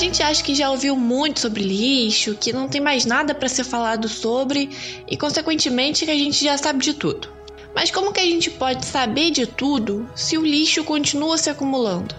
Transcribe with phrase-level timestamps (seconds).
[0.00, 3.50] A gente acha que já ouviu muito sobre lixo, que não tem mais nada para
[3.50, 4.70] ser falado sobre
[5.06, 7.28] e, consequentemente, que a gente já sabe de tudo.
[7.74, 12.14] Mas como que a gente pode saber de tudo se o lixo continua se acumulando?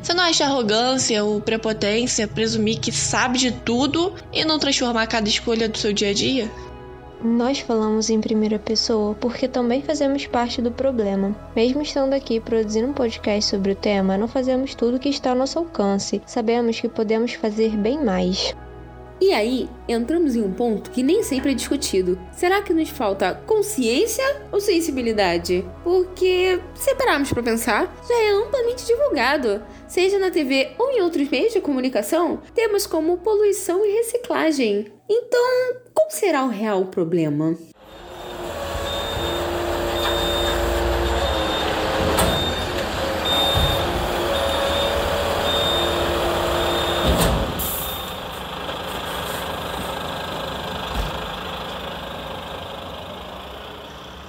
[0.00, 5.28] Você não acha arrogância ou prepotência presumir que sabe de tudo e não transformar cada
[5.28, 6.48] escolha do seu dia a dia?
[7.22, 11.34] Nós falamos em primeira pessoa porque também fazemos parte do problema.
[11.54, 15.36] Mesmo estando aqui produzindo um podcast sobre o tema, não fazemos tudo que está ao
[15.36, 16.20] nosso alcance.
[16.26, 18.54] Sabemos que podemos fazer bem mais.
[19.18, 22.18] E aí, entramos em um ponto que nem sempre é discutido.
[22.32, 25.64] Será que nos falta consciência ou sensibilidade?
[25.82, 29.62] Porque, se pararmos para pensar, já é amplamente divulgado.
[29.88, 34.92] Seja na TV ou em outros meios de comunicação, temas como poluição e reciclagem.
[35.08, 37.56] Então, qual será o real problema?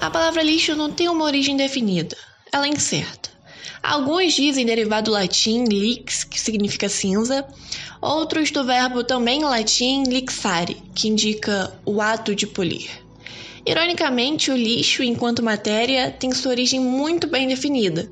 [0.02, 2.18] A palavra lixo não tem uma origem definida,
[2.52, 3.37] ela é incerta.
[3.88, 7.48] Alguns dizem derivado do latim lix, que significa cinza,
[8.02, 12.90] outros do verbo também latim lixare, que indica o ato de polir.
[13.66, 18.12] Ironicamente, o lixo, enquanto matéria, tem sua origem muito bem definida,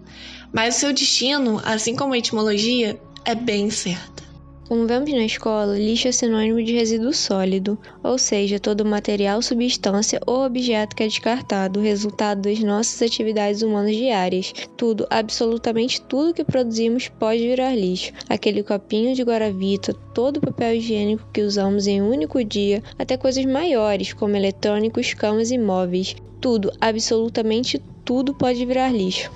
[0.53, 4.23] mas o seu destino, assim como a etimologia, é bem incerta.
[4.67, 10.19] Como vemos na escola, lixo é sinônimo de resíduo sólido, ou seja, todo material, substância
[10.25, 14.52] ou objeto que é descartado, resultado das nossas atividades humanas diárias.
[14.75, 18.11] Tudo, absolutamente tudo que produzimos pode virar lixo.
[18.27, 23.16] Aquele copinho de guaravita, todo o papel higiênico que usamos em um único dia, até
[23.17, 26.16] coisas maiores como eletrônicos, camas e móveis.
[26.41, 29.29] Tudo, absolutamente tudo pode virar lixo.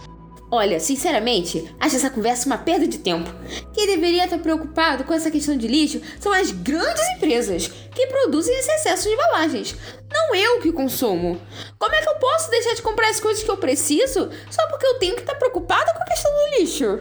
[0.52, 3.30] Olha, sinceramente, acho essa conversa uma perda de tempo.
[3.72, 8.58] Quem deveria estar preocupado com essa questão de lixo são as grandes empresas que produzem
[8.58, 9.76] esse excesso de embalagens.
[10.12, 11.40] Não eu que consumo.
[11.78, 14.88] Como é que eu posso deixar de comprar as coisas que eu preciso só porque
[14.88, 17.00] eu tenho que estar preocupada com a questão do lixo?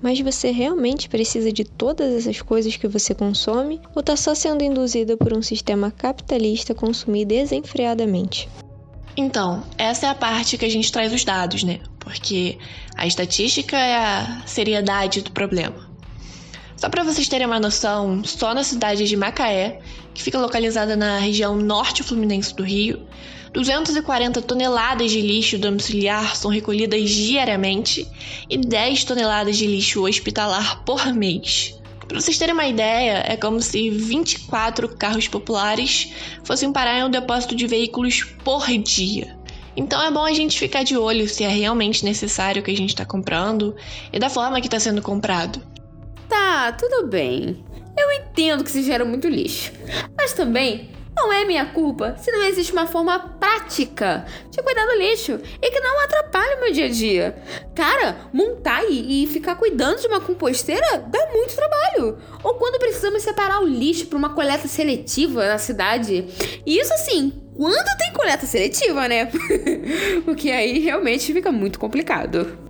[0.00, 4.64] Mas você realmente precisa de todas essas coisas que você consome ou está só sendo
[4.64, 8.48] induzida por um sistema capitalista consumir desenfreadamente?
[9.16, 11.80] Então, essa é a parte que a gente traz os dados, né?
[11.98, 12.58] Porque
[12.94, 15.88] a estatística é a seriedade do problema.
[16.76, 19.80] Só para vocês terem uma noção, só na cidade de Macaé,
[20.12, 23.06] que fica localizada na região norte fluminense do Rio,
[23.54, 28.06] 240 toneladas de lixo domiciliar são recolhidas diariamente
[28.50, 31.75] e 10 toneladas de lixo hospitalar por mês.
[32.08, 36.12] Para vocês terem uma ideia, é como se 24 carros populares
[36.44, 39.36] fossem parar em um depósito de veículos por dia.
[39.76, 42.76] Então é bom a gente ficar de olho se é realmente necessário o que a
[42.76, 43.76] gente está comprando
[44.12, 45.60] e da forma que está sendo comprado.
[46.28, 47.62] Tá, tudo bem.
[47.96, 49.72] Eu entendo que se gera muito lixo.
[50.16, 54.98] Mas também não é minha culpa se não existe uma forma prática de cuidar do
[54.98, 57.36] lixo e que não atrapalhe o meu dia a dia.
[57.74, 62.18] Cara, montar e ficar cuidando de uma composteira dá muito trabalho.
[62.44, 66.26] Ou quando precisamos separar o lixo para uma coleta seletiva na cidade.
[66.66, 69.30] E isso assim, quando tem coleta seletiva, né?
[70.24, 72.65] Porque aí realmente fica muito complicado.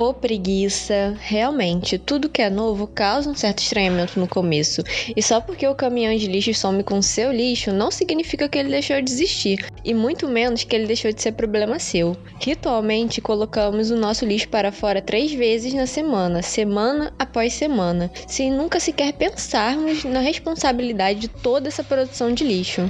[0.00, 4.80] Ô preguiça, realmente, tudo que é novo causa um certo estranhamento no começo.
[5.16, 8.68] E só porque o caminhão de lixo some com seu lixo não significa que ele
[8.70, 12.16] deixou de existir, e muito menos que ele deixou de ser problema seu.
[12.40, 18.52] Ritualmente colocamos o nosso lixo para fora três vezes na semana, semana após semana, sem
[18.52, 22.88] nunca sequer pensarmos na responsabilidade de toda essa produção de lixo.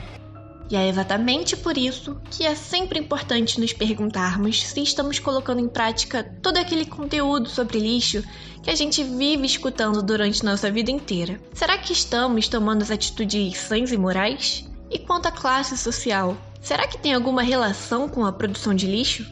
[0.71, 5.69] E é exatamente por isso que é sempre importante nos perguntarmos se estamos colocando em
[5.69, 8.23] prática todo aquele conteúdo sobre lixo
[8.63, 11.41] que a gente vive escutando durante nossa vida inteira.
[11.55, 14.69] Será que estamos tomando as atitudes sãs e morais?
[14.91, 19.27] E quanto à classe social, será que tem alguma relação com a produção de lixo?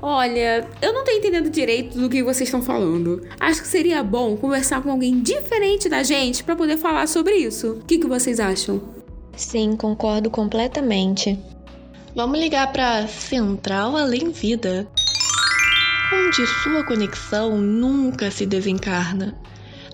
[0.00, 3.26] Olha, eu não tô entendendo direito do que vocês estão falando.
[3.40, 7.72] Acho que seria bom conversar com alguém diferente da gente para poder falar sobre isso.
[7.72, 8.97] O que, que vocês acham?
[9.38, 11.38] Sim, concordo completamente.
[12.12, 14.84] Vamos ligar para Central Além Vida,
[16.12, 19.38] onde sua conexão nunca se desencarna.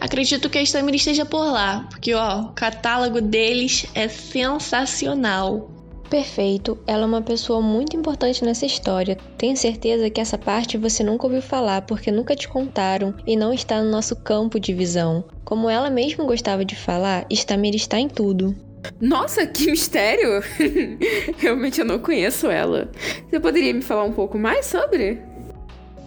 [0.00, 5.70] Acredito que a Stamina esteja por lá, porque ó, o catálogo deles é sensacional.
[6.08, 9.18] Perfeito, ela é uma pessoa muito importante nessa história.
[9.36, 13.52] Tenho certeza que essa parte você nunca ouviu falar porque nunca te contaram e não
[13.52, 15.22] está no nosso campo de visão.
[15.44, 18.56] Como ela mesma gostava de falar, Stamira está em tudo.
[19.00, 20.42] Nossa, que mistério!
[21.38, 22.90] Realmente eu não conheço ela.
[23.28, 25.20] Você poderia me falar um pouco mais sobre?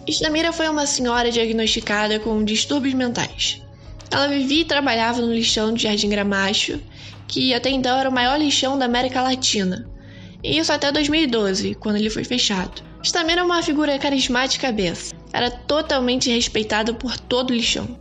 [0.06, 3.62] Istamira foi uma senhora diagnosticada com distúrbios mentais.
[4.10, 6.80] Ela vivia e trabalhava no lixão de Jardim Gramacho,
[7.26, 9.86] que até então era o maior lixão da América Latina.
[10.42, 12.82] E isso até 2012, quando ele foi fechado.
[13.02, 15.14] Stamina é uma figura carismática cabeça.
[15.32, 17.98] Era totalmente respeitada por todo o lixão.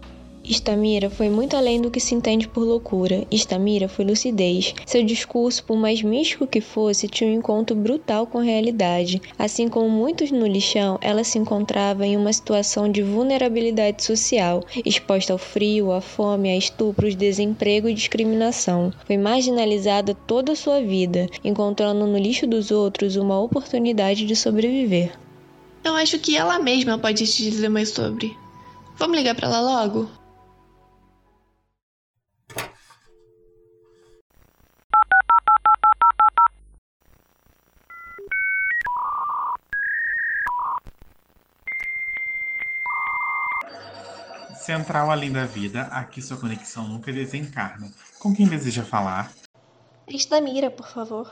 [0.50, 3.28] Estamira foi muito além do que se entende por loucura.
[3.30, 4.74] Estamira foi lucidez.
[4.86, 9.22] Seu discurso, por mais místico que fosse, tinha um encontro brutal com a realidade.
[9.38, 15.34] Assim como muitos no lixão, ela se encontrava em uma situação de vulnerabilidade social, exposta
[15.34, 18.94] ao frio, à fome, a estupros, desemprego e discriminação.
[19.06, 25.12] Foi marginalizada toda a sua vida, encontrando no lixo dos outros uma oportunidade de sobreviver.
[25.84, 28.36] Eu acho que ela mesma pode te dizer mais sobre.
[28.98, 30.10] Vamos ligar para ela logo?
[44.68, 47.90] Central Além da Vida, aqui sua conexão nunca desencarna.
[48.20, 49.32] Com quem deseja falar?
[50.06, 51.32] Estamira, por favor.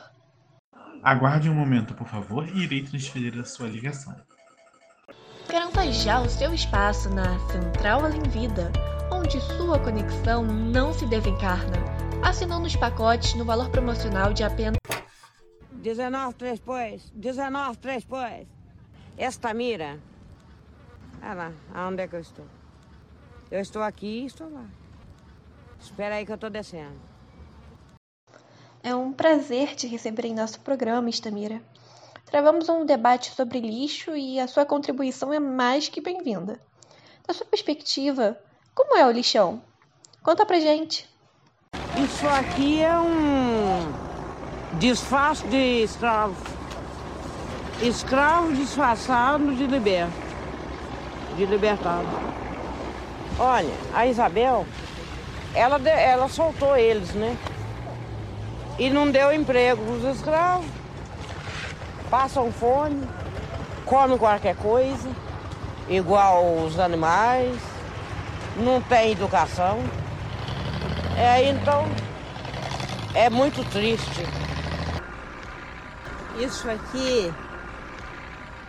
[1.04, 4.16] Aguarde um momento, por favor, e irei transferir a sua ligação.
[5.50, 8.72] Garanta já o seu espaço na Central Além Vida,
[9.12, 11.76] onde sua conexão não se desencarna,
[12.24, 14.78] assinando os pacotes no valor promocional de apenas
[15.74, 18.48] 19 3 pois, 19 3 pois.
[19.18, 20.00] Estamira.
[21.22, 22.46] Olha lá, aonde é que eu estou?
[23.52, 24.66] Eu estou aqui e estou lá.
[25.80, 27.00] Espera aí que eu estou descendo.
[28.82, 31.62] É um prazer te receber em nosso programa, Estamira.
[32.26, 36.60] Travamos um debate sobre lixo e a sua contribuição é mais que bem-vinda.
[37.28, 38.38] Da sua perspectiva,
[38.74, 39.62] como é o lixão?
[40.24, 41.08] Conta pra gente.
[42.04, 46.36] Isso aqui é um disfarce de escravo.
[47.82, 50.14] Escravo disfarçado de liberto.
[51.38, 52.45] De libertado.
[53.38, 54.66] Olha, a Isabel,
[55.54, 57.38] ela, ela soltou eles, né?
[58.80, 60.66] E não deu emprego para os escravos.
[62.10, 63.06] Passam fome,
[63.86, 65.10] comem qualquer coisa,
[65.90, 67.60] igual os animais,
[68.56, 69.80] não tem educação.
[71.18, 71.86] É, então,
[73.14, 74.26] é muito triste.
[76.38, 77.34] Isso aqui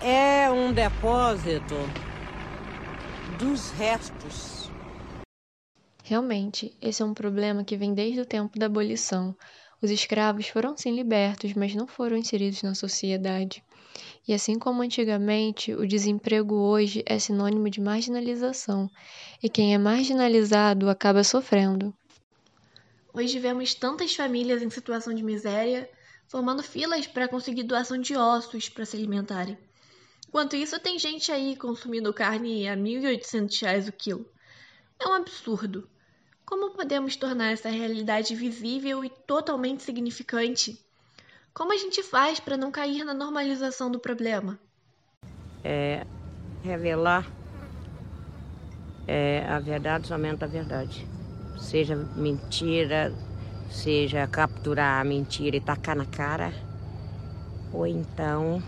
[0.00, 1.76] é um depósito
[3.38, 4.70] dos restos
[6.08, 9.36] Realmente, esse é um problema que vem desde o tempo da abolição.
[9.82, 13.64] Os escravos foram sim libertos, mas não foram inseridos na sociedade.
[14.26, 18.88] E assim como antigamente, o desemprego hoje é sinônimo de marginalização,
[19.42, 21.92] e quem é marginalizado acaba sofrendo.
[23.12, 25.90] Hoje vemos tantas famílias em situação de miséria
[26.28, 29.58] formando filas para conseguir doação de ossos para se alimentarem.
[30.36, 34.26] Enquanto isso, tem gente aí consumindo carne a R$ 1.800 o quilo.
[35.00, 35.88] É um absurdo.
[36.44, 40.78] Como podemos tornar essa realidade visível e totalmente significante?
[41.54, 44.60] Como a gente faz para não cair na normalização do problema?
[45.64, 46.06] É
[46.62, 47.26] revelar
[49.08, 51.08] é, a verdade, somente a verdade.
[51.58, 53.10] Seja mentira,
[53.70, 56.52] seja capturar a mentira e tacar na cara,
[57.72, 58.62] ou então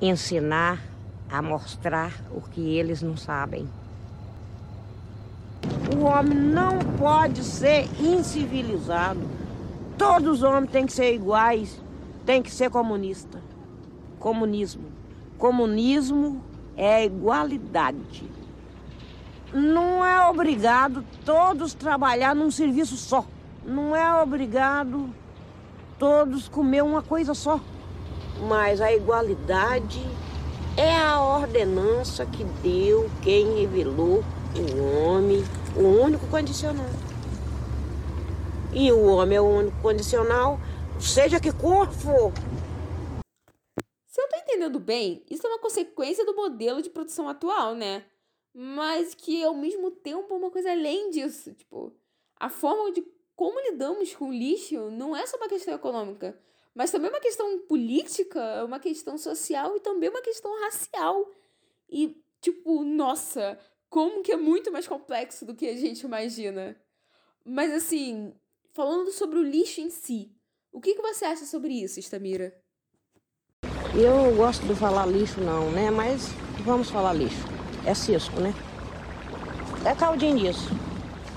[0.00, 0.80] ensinar
[1.30, 3.68] a mostrar o que eles não sabem.
[5.96, 9.20] O homem não pode ser incivilizado.
[9.96, 11.80] Todos os homens têm que ser iguais,
[12.24, 13.40] têm que ser comunista.
[14.18, 14.84] Comunismo.
[15.36, 16.42] Comunismo
[16.76, 18.28] é igualdade.
[19.52, 23.24] Não é obrigado todos trabalhar num serviço só.
[23.64, 25.08] Não é obrigado
[25.98, 27.60] todos comer uma coisa só.
[28.46, 30.00] Mas a igualdade
[30.76, 34.22] é a ordenança que deu quem revelou
[34.54, 35.42] o homem,
[35.76, 36.86] o único condicional.
[38.72, 40.60] E o homem é o único condicional,
[41.00, 42.32] seja que cor for.
[44.06, 48.04] Se eu tô entendendo bem, isso é uma consequência do modelo de produção atual, né?
[48.54, 51.52] Mas que ao mesmo tempo é uma coisa além disso.
[51.54, 51.92] Tipo,
[52.38, 53.04] a forma de
[53.34, 56.38] como lidamos com o lixo não é só uma questão econômica,
[56.78, 61.28] mas também uma questão política, uma questão social e também uma questão racial.
[61.90, 63.58] E, tipo, nossa,
[63.90, 66.76] como que é muito mais complexo do que a gente imagina.
[67.44, 68.32] Mas assim,
[68.74, 70.30] falando sobre o lixo em si,
[70.70, 72.56] o que, que você acha sobre isso, Estamira?
[73.92, 75.90] Eu gosto de falar lixo não, né?
[75.90, 76.28] Mas
[76.64, 77.44] vamos falar lixo.
[77.84, 78.54] É cisco, né?
[79.84, 80.68] É caldinho disso.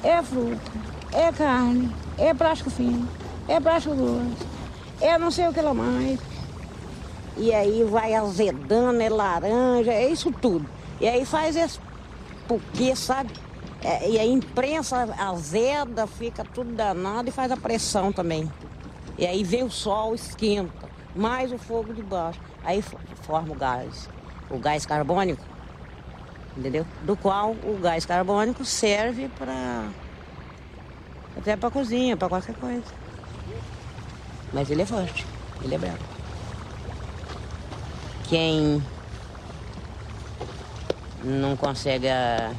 [0.04, 0.72] É fruta,
[1.12, 3.10] é carne, é plástico fino,
[3.48, 4.51] é plástico grosso,
[5.02, 6.20] é não sei o que lá mais.
[7.38, 10.66] E aí vai azedando, é laranja, é isso tudo.
[11.00, 11.80] E aí faz esse
[12.48, 13.32] porque, sabe?
[13.82, 18.52] É, e a imprensa azeda, fica tudo danado e faz a pressão também.
[19.18, 22.40] E aí vem o sol, esquenta, mais o fogo de baixo.
[22.64, 22.84] Aí
[23.22, 24.10] forma o gás,
[24.50, 25.44] o gás carbônico,
[26.58, 26.86] entendeu?
[27.04, 29.88] Do qual o gás carbônico serve para
[31.38, 33.01] até para cozinha, para qualquer coisa.
[34.54, 35.26] Mas ele é forte,
[35.64, 36.00] ele é bravo.
[38.28, 38.82] Quem
[41.24, 42.08] não consegue.
[42.08, 42.54] A...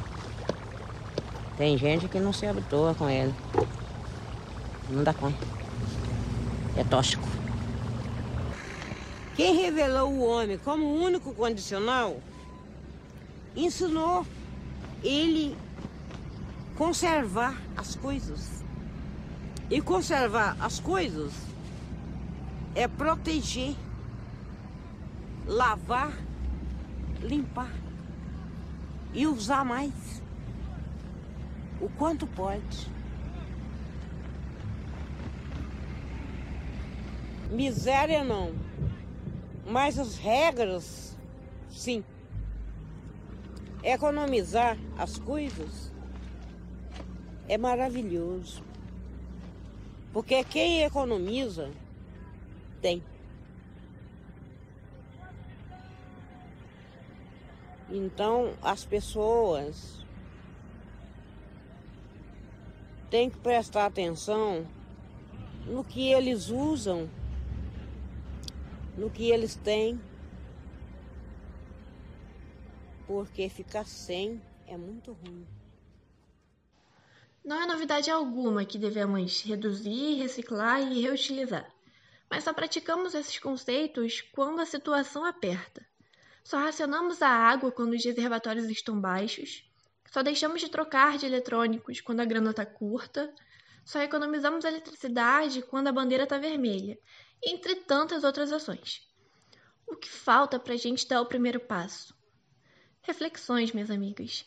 [1.57, 3.33] Tem gente que não se habitua com ele.
[4.89, 5.37] Não dá conta.
[6.75, 7.27] É tóxico.
[9.35, 12.17] Quem revelou o homem como único condicional
[13.55, 14.25] ensinou
[15.03, 15.55] ele
[16.75, 18.63] conservar as coisas.
[19.69, 21.33] E conservar as coisas
[22.75, 23.75] é proteger,
[25.45, 26.11] lavar,
[27.21, 27.71] limpar
[29.13, 30.21] e usar mais.
[31.79, 32.87] O quanto pode.
[37.51, 38.53] Miséria não.
[39.65, 41.15] Mas as regras,
[41.69, 42.03] sim.
[43.83, 45.91] Economizar as coisas
[47.47, 48.63] é maravilhoso.
[50.11, 51.69] Porque quem economiza
[52.83, 53.01] tem.
[57.89, 60.05] Então as pessoas
[63.09, 64.67] têm que prestar atenção
[65.65, 67.09] no que eles usam,
[68.97, 70.01] no que eles têm,
[73.07, 75.47] porque ficar sem é muito ruim.
[77.45, 81.69] Não é novidade alguma que devemos reduzir, reciclar e reutilizar,
[82.33, 85.85] mas só praticamos esses conceitos quando a situação aperta.
[86.43, 89.63] Só racionamos a água quando os reservatórios estão baixos,
[90.11, 93.31] só deixamos de trocar de eletrônicos quando a grana está curta,
[93.85, 96.97] só economizamos eletricidade quando a bandeira está vermelha,
[97.39, 99.07] entre tantas outras ações.
[99.85, 102.15] O que falta para a gente dar o primeiro passo?
[103.03, 104.43] Reflexões, meus amigos.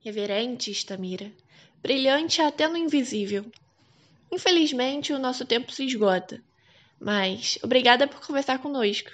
[0.00, 1.32] Reverente, Tamira.
[1.80, 3.50] Brilhante até no invisível.
[4.30, 6.44] Infelizmente, o nosso tempo se esgota.
[7.04, 9.10] Mas obrigada por conversar conosco.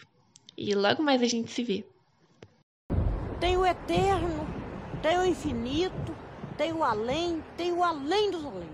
[0.54, 1.86] E logo mais a gente se vê.
[3.40, 4.46] Tem o eterno,
[5.00, 6.14] tem o infinito,
[6.58, 8.68] tem o além, tem o além dos além.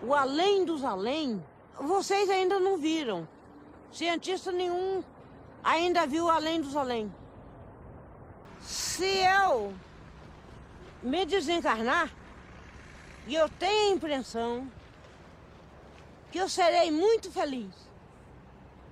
[0.00, 1.44] O além dos além,
[1.76, 3.26] vocês ainda não viram.
[3.90, 5.02] Cientista nenhum
[5.64, 7.12] ainda viu o além dos além.
[8.60, 9.74] Se eu
[11.02, 12.14] me desencarnar,
[13.26, 14.70] e eu tenho a impressão
[16.30, 17.74] que eu serei muito feliz.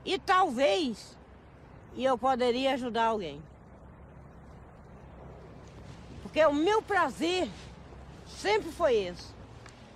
[0.05, 1.17] E talvez
[1.97, 3.43] eu poderia ajudar alguém.
[6.23, 7.49] Porque o meu prazer
[8.27, 9.27] sempre foi esse: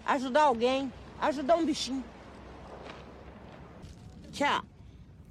[0.04, 2.04] ajudar alguém, ajudar um bichinho.
[4.32, 4.62] Tchau.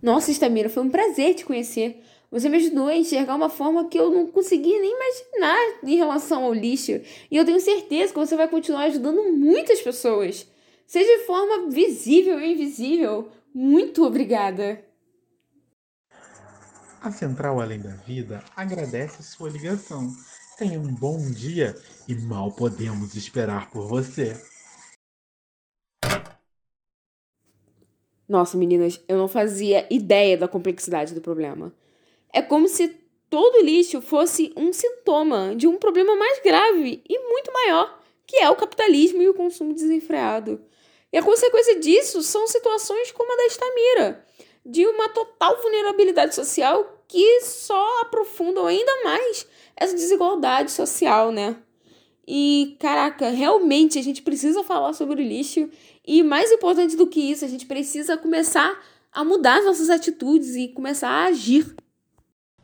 [0.01, 2.03] Nossa, Estamira, foi um prazer te conhecer.
[2.31, 6.45] Você me ajudou a enxergar uma forma que eu não conseguia nem imaginar em relação
[6.45, 7.01] ao lixo.
[7.29, 10.47] E eu tenho certeza que você vai continuar ajudando muitas pessoas.
[10.91, 13.31] Seja de forma visível ou invisível.
[13.53, 14.83] Muito obrigada.
[17.01, 20.13] A Central Além da Vida agradece sua ligação.
[20.57, 21.73] Tenha um bom dia
[22.09, 24.33] e mal podemos esperar por você.
[28.27, 31.73] Nossa, meninas, eu não fazia ideia da complexidade do problema.
[32.33, 32.89] É como se
[33.29, 38.49] todo lixo fosse um sintoma de um problema mais grave e muito maior, que é
[38.49, 40.59] o capitalismo e o consumo desenfreado.
[41.11, 44.25] E a consequência disso são situações como a da Estamira,
[44.65, 51.57] de uma total vulnerabilidade social que só aprofundam ainda mais essa desigualdade social, né?
[52.25, 55.69] E caraca, realmente a gente precisa falar sobre o lixo
[56.07, 60.55] e mais importante do que isso, a gente precisa começar a mudar as nossas atitudes
[60.55, 61.75] e começar a agir.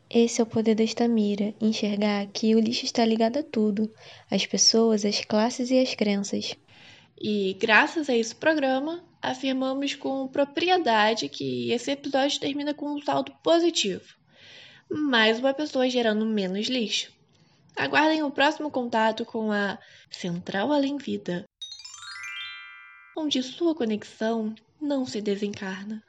[0.08, 3.92] Esse é o poder da Estamira, enxergar que o lixo está ligado a tudo,
[4.30, 6.56] as pessoas, as classes e as crenças.
[7.20, 13.32] E graças a esse programa, afirmamos com propriedade que esse episódio termina com um saldo
[13.42, 14.04] positivo.
[14.88, 17.12] Mais uma pessoa gerando menos lixo.
[17.76, 19.78] Aguardem o próximo contato com a
[20.10, 21.44] Central Além Vida,
[23.16, 26.02] onde sua conexão não se desencarna.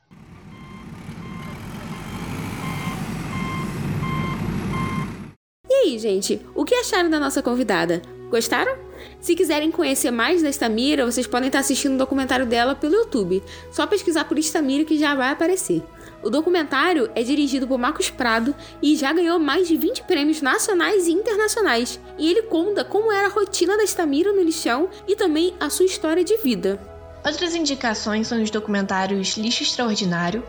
[5.68, 8.19] E aí, gente, o que acharam da nossa convidada?
[8.30, 8.78] Gostaram?
[9.20, 13.42] Se quiserem conhecer mais da Estamira, vocês podem estar assistindo o documentário dela pelo YouTube.
[13.72, 15.84] Só pesquisar por Estamira que já vai aparecer.
[16.22, 21.08] O documentário é dirigido por Marcos Prado e já ganhou mais de 20 prêmios nacionais
[21.08, 22.00] e internacionais.
[22.20, 25.86] E ele conta como era a rotina da Estamira no lixão e também a sua
[25.86, 26.80] história de vida.
[27.26, 30.44] Outras indicações são os documentários Lixo Extraordinário,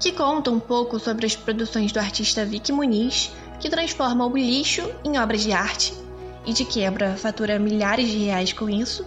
[0.00, 4.88] que contam um pouco sobre as produções do artista Vicky Muniz, que transforma o lixo
[5.04, 6.05] em obras de arte
[6.46, 9.04] e de quebra fatura milhares de reais com isso.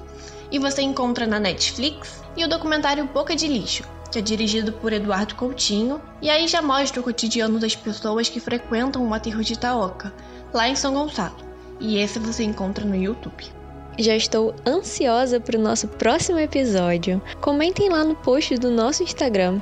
[0.51, 4.91] E você encontra na Netflix e o documentário Boca de Lixo, que é dirigido por
[4.91, 9.53] Eduardo Coutinho, e aí já mostra o cotidiano das pessoas que frequentam o aterro de
[9.53, 10.13] Itaoca,
[10.53, 11.38] lá em São Gonçalo.
[11.79, 13.58] E esse você encontra no YouTube.
[13.99, 17.21] Já estou ansiosa para o nosso próximo episódio.
[17.41, 19.59] Comentem lá no post do nosso Instagram,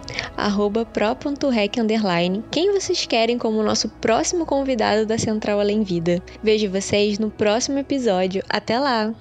[0.86, 1.76] pro.rec
[2.52, 6.22] quem vocês querem como nosso próximo convidado da Central Além Vida.
[6.44, 8.44] Vejo vocês no próximo episódio.
[8.48, 9.12] Até lá!